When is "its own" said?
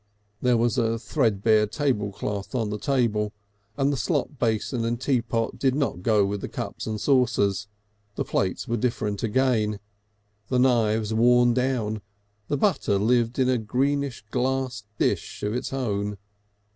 15.53-16.17